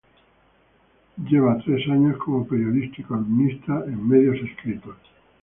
Lleva 1.29 1.59
treinta 1.59 1.93
años 1.93 2.17
como 2.17 2.47
periodista 2.47 3.01
y 3.01 3.03
columnista 3.03 3.83
en 3.85 4.07
medios 4.07 4.37
escritos. 4.49 4.95